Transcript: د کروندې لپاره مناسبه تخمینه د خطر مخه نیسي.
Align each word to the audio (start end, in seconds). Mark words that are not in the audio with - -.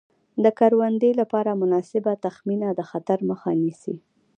د 0.43 0.45
کروندې 0.59 1.11
لپاره 1.21 1.59
مناسبه 1.61 2.11
تخمینه 2.25 2.69
د 2.73 2.81
خطر 2.89 3.17
مخه 3.29 3.51
نیسي. 3.61 3.95